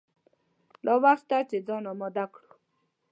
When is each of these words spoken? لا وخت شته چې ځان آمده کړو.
لا 0.85 0.93
وخت 1.03 1.25
شته 1.27 1.37
چې 1.49 1.57
ځان 1.67 1.83
آمده 1.91 2.25
کړو. 2.33 2.49